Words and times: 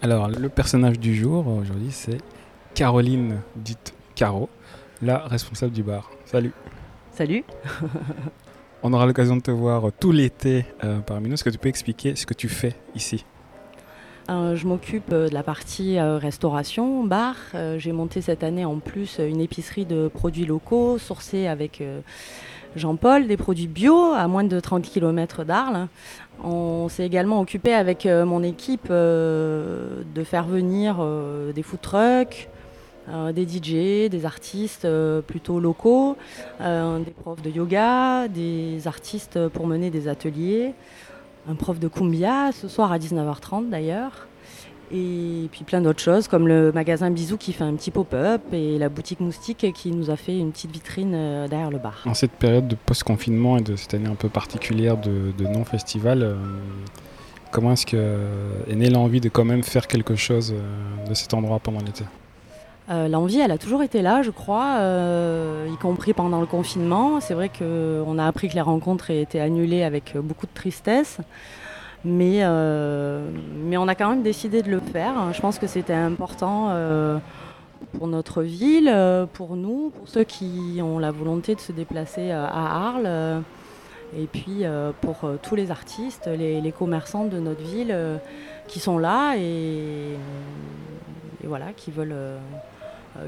Alors, 0.00 0.28
le 0.28 0.48
personnage 0.48 1.00
du 1.00 1.12
jour 1.12 1.48
aujourd'hui, 1.48 1.90
c'est 1.90 2.18
Caroline, 2.74 3.40
dite 3.56 3.94
Caro, 4.14 4.48
la 5.02 5.18
responsable 5.26 5.72
du 5.72 5.82
bar. 5.82 6.08
Salut. 6.24 6.52
Salut. 7.10 7.42
On 8.84 8.92
aura 8.92 9.06
l'occasion 9.06 9.36
de 9.36 9.42
te 9.42 9.50
voir 9.50 9.90
tout 9.98 10.12
l'été 10.12 10.66
euh, 10.84 11.00
parmi 11.00 11.26
nous. 11.26 11.34
Est-ce 11.34 11.42
que 11.42 11.50
tu 11.50 11.58
peux 11.58 11.68
expliquer 11.68 12.14
ce 12.14 12.26
que 12.26 12.34
tu 12.34 12.48
fais 12.48 12.74
ici? 12.94 13.24
Euh, 14.30 14.54
je 14.54 14.68
m'occupe 14.68 15.10
de 15.10 15.30
la 15.32 15.42
partie 15.42 15.98
euh, 15.98 16.16
restauration, 16.16 17.02
bar. 17.02 17.34
J'ai 17.78 17.90
monté 17.90 18.20
cette 18.20 18.44
année 18.44 18.64
en 18.64 18.78
plus 18.78 19.18
une 19.18 19.40
épicerie 19.40 19.84
de 19.84 20.06
produits 20.06 20.46
locaux 20.46 20.98
sourcés 20.98 21.48
avec 21.48 21.82
Jean-Paul, 22.78 23.26
des 23.26 23.36
produits 23.36 23.66
bio 23.66 24.12
à 24.14 24.26
moins 24.28 24.44
de 24.44 24.60
30 24.60 24.82
km 24.82 25.44
d'Arles. 25.44 25.88
On 26.42 26.88
s'est 26.88 27.04
également 27.04 27.40
occupé 27.40 27.74
avec 27.74 28.06
mon 28.06 28.42
équipe 28.42 28.88
de 28.88 30.24
faire 30.24 30.44
venir 30.44 31.04
des 31.54 31.62
food 31.62 31.80
trucks, 31.80 32.48
euh, 33.10 33.32
des 33.32 33.46
DJ, 33.46 34.10
des 34.10 34.26
artistes 34.26 34.84
euh, 34.84 35.22
plutôt 35.22 35.60
locaux, 35.60 36.18
euh, 36.60 36.98
des 36.98 37.10
profs 37.10 37.40
de 37.40 37.48
yoga, 37.48 38.28
des 38.28 38.86
artistes 38.86 39.48
pour 39.48 39.66
mener 39.66 39.88
des 39.88 40.08
ateliers, 40.08 40.74
un 41.48 41.54
prof 41.54 41.78
de 41.78 41.88
kumbia 41.88 42.52
ce 42.52 42.68
soir 42.68 42.92
à 42.92 42.98
19h30 42.98 43.70
d'ailleurs. 43.70 44.26
Et 44.92 45.48
puis 45.52 45.64
plein 45.64 45.80
d'autres 45.80 46.00
choses 46.00 46.28
comme 46.28 46.48
le 46.48 46.72
magasin 46.72 47.10
Bisou 47.10 47.36
qui 47.36 47.52
fait 47.52 47.64
un 47.64 47.74
petit 47.74 47.90
pop-up 47.90 48.42
et 48.52 48.78
la 48.78 48.88
boutique 48.88 49.20
Moustique 49.20 49.72
qui 49.74 49.90
nous 49.92 50.10
a 50.10 50.16
fait 50.16 50.38
une 50.38 50.52
petite 50.52 50.70
vitrine 50.70 51.12
derrière 51.48 51.70
le 51.70 51.78
bar. 51.78 52.02
En 52.06 52.14
cette 52.14 52.32
période 52.32 52.68
de 52.68 52.74
post-confinement 52.74 53.58
et 53.58 53.62
de 53.62 53.76
cette 53.76 53.94
année 53.94 54.08
un 54.08 54.14
peu 54.14 54.28
particulière 54.28 54.96
de, 54.96 55.32
non-festival, 55.44 56.36
comment 57.50 57.72
est-ce 57.72 57.86
que 57.86 58.16
est 58.68 58.74
née 58.74 58.90
l'envie 58.90 59.20
de 59.20 59.28
quand 59.28 59.44
même 59.44 59.62
faire 59.62 59.86
quelque 59.86 60.16
chose 60.16 60.54
de 61.08 61.14
cet 61.14 61.34
endroit 61.34 61.58
pendant 61.58 61.80
l'été? 61.80 62.04
Euh, 62.90 63.06
l'envie, 63.08 63.38
elle 63.40 63.50
a 63.50 63.58
toujours 63.58 63.82
été 63.82 64.00
là, 64.00 64.22
je 64.22 64.30
crois, 64.30 64.76
euh, 64.78 65.68
y 65.70 65.76
compris 65.76 66.14
pendant 66.14 66.40
le 66.40 66.46
confinement. 66.46 67.20
C'est 67.20 67.34
vrai 67.34 67.50
qu'on 67.50 68.18
a 68.18 68.26
appris 68.26 68.48
que 68.48 68.54
les 68.54 68.62
rencontres 68.62 69.10
étaient 69.10 69.40
annulées 69.40 69.82
avec 69.82 70.16
beaucoup 70.16 70.46
de 70.46 70.54
tristesse. 70.54 71.18
Mais, 72.04 72.40
euh, 72.42 73.28
mais 73.64 73.76
on 73.76 73.88
a 73.88 73.94
quand 73.94 74.10
même 74.10 74.22
décidé 74.22 74.62
de 74.62 74.70
le 74.70 74.80
faire. 74.80 75.32
Je 75.32 75.40
pense 75.40 75.58
que 75.58 75.66
c'était 75.66 75.92
important 75.92 76.70
pour 77.92 78.06
notre 78.06 78.42
ville, 78.42 78.94
pour 79.32 79.56
nous, 79.56 79.90
pour 79.90 80.08
ceux 80.08 80.24
qui 80.24 80.80
ont 80.82 80.98
la 80.98 81.10
volonté 81.10 81.54
de 81.54 81.60
se 81.60 81.72
déplacer 81.72 82.30
à 82.30 82.88
Arles. 82.88 83.42
et 84.16 84.26
puis 84.26 84.62
pour 85.00 85.28
tous 85.42 85.54
les 85.56 85.70
artistes, 85.70 86.28
les, 86.28 86.72
commerçants 86.72 87.24
de 87.24 87.38
notre 87.38 87.62
ville 87.62 87.96
qui 88.68 88.78
sont 88.78 88.98
là 88.98 89.34
et, 89.36 90.14
et 91.42 91.46
voilà, 91.46 91.72
qui 91.76 91.90
veulent 91.90 92.12
euh, 92.12 92.38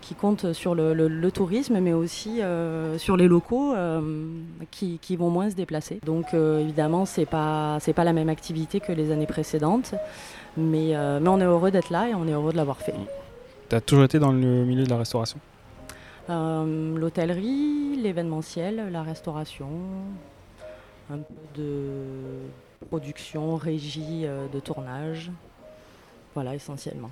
qui 0.00 0.14
comptent 0.14 0.52
sur 0.52 0.74
le, 0.74 1.30
tourisme, 1.30 1.78
mais 1.80 1.92
aussi 1.92 2.42
euh, 2.42 2.98
sur 2.98 3.16
les 3.16 3.28
locaux 3.28 3.74
euh, 3.74 4.00
qui, 4.70 5.16
vont 5.16 5.30
moins 5.30 5.50
se 5.50 5.54
déplacer. 5.54 6.00
Donc 6.04 6.34
évidemment, 6.34 7.06
ce 7.06 7.20
n'est 7.20 7.26
pas, 7.26 7.78
pas 7.94 8.04
la 8.04 8.12
même 8.12 8.28
activité 8.28 8.80
que 8.80 8.92
les 8.92 9.10
années 9.10 9.26
précédentes, 9.26 9.94
mais, 10.56 10.94
mais 11.20 11.28
on 11.28 11.40
est 11.40 11.44
heureux 11.44 11.70
d'être 11.70 11.90
là 11.90 12.08
et 12.08 12.14
on 12.14 12.26
est 12.26 12.32
heureux 12.32 12.52
de 12.52 12.56
l'avoir 12.56 12.78
fait. 12.78 12.94
Tu 13.68 13.76
as 13.76 13.80
toujours 13.80 14.04
été 14.04 14.18
dans 14.18 14.32
le 14.32 14.64
milieu 14.64 14.84
de 14.84 14.90
la 14.90 14.98
restauration? 14.98 15.38
L'hôtellerie, 16.28 17.96
l'événementiel, 18.02 18.90
la 18.90 19.02
restauration, 19.02 19.68
un 21.10 21.18
peu 21.18 21.60
de 21.62 21.80
production, 22.88 23.56
régie, 23.56 24.26
de 24.52 24.60
tournage. 24.60 25.30
Voilà, 26.34 26.54
essentiellement. 26.54 27.10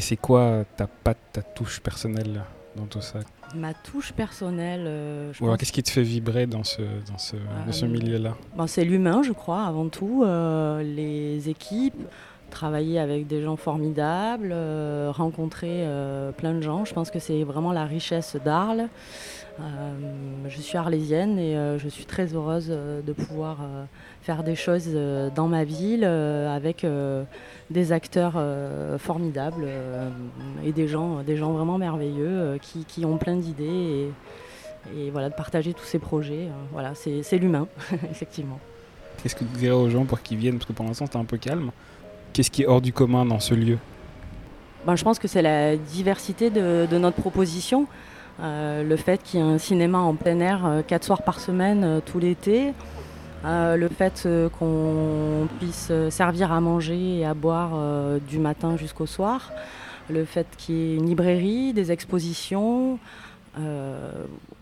Et 0.00 0.02
c'est 0.02 0.16
quoi 0.16 0.64
ta 0.78 0.86
patte, 0.86 1.18
ta 1.30 1.42
touche 1.42 1.78
personnelle 1.80 2.42
dans 2.74 2.86
tout 2.86 3.02
ça? 3.02 3.18
Ma 3.54 3.74
touche 3.74 4.12
personnelle. 4.12 4.84
Euh, 4.86 5.32
qu'est-ce 5.58 5.72
qui 5.72 5.82
te 5.82 5.90
fait 5.90 6.02
vibrer 6.02 6.46
dans 6.46 6.64
ce, 6.64 6.80
dans 6.80 7.18
ce, 7.18 7.36
ce 7.70 7.84
euh, 7.84 7.88
milieu-là? 7.88 8.34
ben, 8.56 8.66
C'est 8.66 8.86
l'humain, 8.86 9.22
je 9.22 9.32
crois, 9.32 9.64
avant 9.64 9.90
tout. 9.90 10.24
Euh, 10.24 10.82
les 10.82 11.50
équipes, 11.50 12.00
travailler 12.50 12.98
avec 12.98 13.26
des 13.26 13.42
gens 13.42 13.56
formidables, 13.56 14.54
rencontrer 15.10 15.86
plein 16.36 16.54
de 16.54 16.60
gens. 16.60 16.84
Je 16.84 16.92
pense 16.92 17.10
que 17.10 17.18
c'est 17.18 17.42
vraiment 17.44 17.72
la 17.72 17.84
richesse 17.84 18.36
d'Arles. 18.44 18.88
je 20.48 20.60
suis 20.60 20.76
arlésienne 20.76 21.38
et 21.38 21.78
je 21.78 21.88
suis 21.88 22.04
très 22.04 22.34
heureuse 22.34 22.68
de 22.68 23.12
pouvoir 23.12 23.58
faire 24.22 24.42
des 24.42 24.54
choses 24.54 24.88
dans 25.34 25.48
ma 25.48 25.64
ville 25.64 26.04
avec 26.04 26.84
des 27.70 27.92
acteurs 27.92 28.34
euh, 28.36 28.98
formidables 28.98 29.64
euh, 29.64 30.10
et 30.64 30.72
des 30.72 30.88
gens, 30.88 31.22
des 31.22 31.36
gens 31.36 31.52
vraiment 31.52 31.78
merveilleux 31.78 32.26
euh, 32.26 32.58
qui, 32.58 33.04
ont 33.04 33.16
plein 33.16 33.36
d'idées 33.36 34.10
et, 34.96 35.10
voilà, 35.10 35.30
de 35.30 35.34
partager 35.34 35.72
tous 35.72 35.84
ces 35.84 35.98
projets. 35.98 36.48
voilà, 36.72 36.94
c'est 36.94 37.38
l'humain, 37.38 37.68
effectivement. 38.10 38.58
Qu'est-ce 39.22 39.36
que 39.36 39.44
tu 39.44 39.58
dirais 39.58 39.74
aux 39.74 39.90
gens 39.90 40.04
pour 40.04 40.20
qu'ils 40.20 40.38
viennent? 40.38 40.56
Parce 40.56 40.66
que 40.66 40.72
pour 40.72 40.84
l'instant, 40.84 41.04
c'est 41.10 41.18
un 41.18 41.24
peu 41.24 41.36
calme. 41.36 41.70
Qu'est-ce 42.32 42.50
qui 42.50 42.62
est 42.62 42.66
hors 42.66 42.80
du 42.80 42.92
commun 42.92 43.24
dans 43.24 43.40
ce 43.40 43.54
lieu 43.54 43.78
ben, 44.86 44.96
Je 44.96 45.04
pense 45.04 45.18
que 45.18 45.28
c'est 45.28 45.42
la 45.42 45.76
diversité 45.76 46.50
de, 46.50 46.98
notre 46.98 47.16
proposition. 47.16 47.86
le 48.40 48.96
fait 48.96 49.22
qu'il 49.22 49.40
y 49.40 49.42
ait 49.42 49.46
un 49.46 49.58
cinéma 49.58 49.98
en 49.98 50.14
plein 50.14 50.40
air 50.40 50.82
quatre 50.86 51.04
soirs 51.04 51.22
par 51.22 51.40
semaine 51.40 52.00
tout 52.06 52.18
l'été, 52.18 52.72
euh, 53.44 53.76
le 53.76 53.88
fait 53.88 54.24
euh, 54.26 54.50
qu'on 54.50 55.48
puisse 55.58 55.88
euh, 55.90 56.10
servir 56.10 56.52
à 56.52 56.60
manger 56.60 57.20
et 57.20 57.24
à 57.24 57.32
boire 57.32 57.70
du 58.28 58.38
matin 58.38 58.76
jusqu'au 58.76 59.06
soir, 59.06 59.52
le 60.10 60.24
fait 60.24 60.46
qu'il 60.58 60.74
y 60.74 60.92
ait 60.92 60.96
une 60.96 61.06
librairie, 61.06 61.72
des 61.72 61.92
expositions, 61.92 62.98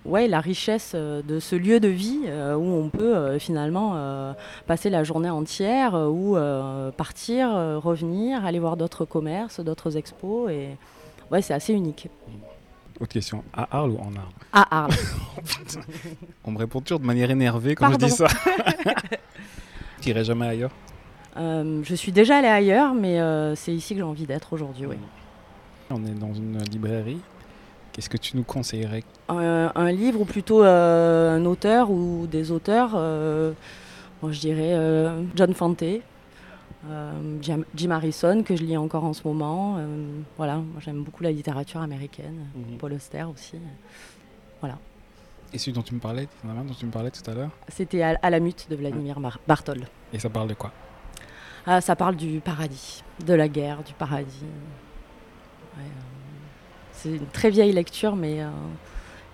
ouais, 0.04 0.28
la 0.28 0.41
richesse 0.41 0.94
de 0.94 1.41
ce 1.41 1.56
lieu 1.56 1.81
de 1.81 1.88
vie 1.88 2.21
où 2.56 2.72
on 2.72 2.88
peut 2.88 3.38
finalement 3.38 4.34
passer 4.66 4.91
la 4.91 5.04
journée 5.04 5.31
entière 5.31 5.94
ou 5.94 6.37
partir, 6.97 7.50
revenir, 7.82 8.44
aller 8.44 8.59
voir 8.59 8.77
d'autres 8.77 9.04
commerces, 9.04 9.60
d'autres 9.60 9.97
expos. 9.97 10.50
Et 10.50 10.69
ouais, 11.31 11.43
c'est 11.43 11.54
assez 11.54 11.72
unique. 11.72 12.09
Autre 13.00 13.12
question, 13.12 13.44
à 13.53 13.77
Arles 13.78 13.93
ou 13.93 13.98
en 13.98 14.16
Arles? 14.16 14.32
À 14.53 14.82
Arles. 14.84 14.94
On 16.44 16.50
me 16.50 16.59
répond 16.59 16.81
toujours 16.81 16.98
de 16.98 17.06
manière 17.06 17.31
énervée 17.31 17.77
quand 17.77 17.93
je 17.93 17.97
dis 17.97 18.10
ça. 18.10 18.27
tu 20.00 20.09
irais 20.09 20.25
jamais 20.25 20.48
ailleurs? 20.48 20.72
Euh, 21.37 21.81
Je 21.84 21.94
suis 21.94 22.10
déjà 22.10 22.38
allée 22.38 22.48
ailleurs, 22.48 22.94
mais 22.94 23.21
euh, 23.21 23.54
c'est 23.54 23.72
ici 23.72 23.94
que 23.94 24.00
j'ai 24.00 24.04
envie 24.04 24.27
d'être 24.27 24.53
aujourd'hui, 24.53 24.87
oui. 24.87 24.97
On 25.91 26.04
est 26.04 26.10
dans 26.15 26.34
une 26.34 26.59
librairie. 26.65 27.21
Qu'est-ce 27.98 28.09
que 28.09 28.16
tu 28.16 28.36
nous 28.36 28.44
conseillerais 28.44 29.03
un, 29.28 29.91
livre 29.91 30.20
ou 30.20 30.25
plutôt 30.25 30.62
euh, 30.62 31.36
un 31.36 31.44
auteur 31.44 31.91
ou 31.91 32.28
des 32.31 32.53
auteurs 32.53 32.91
Je 32.94 34.38
dirais 34.38 34.76
John 35.34 35.53
Fante. 35.53 35.82
Euh, 36.86 37.38
Jim 37.75 37.91
Harrison, 37.91 38.42
que 38.42 38.54
je 38.54 38.62
lis 38.62 38.76
encore 38.76 39.04
en 39.04 39.12
ce 39.12 39.26
moment. 39.26 39.76
Euh, 39.78 40.20
voilà, 40.36 40.62
j'aime 40.81 41.03
beaucoup 41.03 41.22
la 41.22 41.32
littérature 41.32 41.81
américaine. 41.81 42.47
Mhm. 42.54 42.78
Paul 42.78 42.92
Auster 42.92 43.25
aussi. 43.25 43.56
Voilà. 44.60 44.78
Et 45.53 45.59
celui 45.59 45.72
dont 45.72 45.82
tu 45.82 45.94
me 45.94 46.00
parlais, 46.00 46.28
dont 46.44 46.75
tu 46.78 46.86
me 46.86 46.91
parlais 46.91 47.10
tout 47.10 47.28
à 47.28 47.34
l'heure 47.34 47.50
C'était 47.69 48.03
à, 48.03 48.30
la 48.30 48.41
mute 48.41 48.69
de 48.70 48.76
Vladimir 48.76 49.19
Bartol. 49.47 49.86
Et 50.12 50.19
ça 50.19 50.28
parle 50.28 50.48
de 50.48 50.54
quoi 50.54 50.72
ah, 51.66 51.80
Ça 51.80 51.97
parle 51.97 52.16
du 52.16 52.41
paradis, 52.41 53.03
de 53.25 53.34
la 53.34 53.48
guerre, 53.48 53.82
du 53.82 53.94
paradis. 53.94 54.44
Euh, 55.78 55.80
c'est 56.98 57.10
une 57.10 57.26
très 57.26 57.50
vieille 57.50 57.72
lecture, 57.72 58.16
mais 58.16 58.41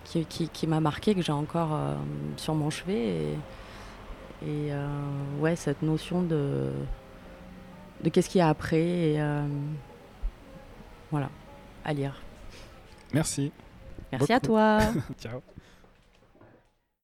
qui, 0.04 0.24
qui, 0.24 0.66
m'a 0.66 0.80
marqué, 0.80 1.14
que 1.14 1.22
j'ai 1.22 1.32
encore 1.32 1.78
sur 2.36 2.54
mon 2.54 2.70
chevet. 2.70 3.36
Et, 4.46 4.48
et 4.48 4.72
ouais, 5.40 5.56
cette 5.56 5.82
notion 5.82 6.22
de 6.22 6.70
de 8.04 8.10
qu'est-ce 8.10 8.28
qu'il 8.28 8.38
y 8.38 8.42
a 8.42 8.48
après. 8.48 8.80
Et, 8.80 9.20
euh, 9.20 9.46
voilà, 11.10 11.30
à 11.84 11.92
lire. 11.92 12.22
Merci. 13.12 13.50
Merci 14.12 14.32
à 14.32 14.40
toi. 14.40 14.78
Ciao. 15.20 15.42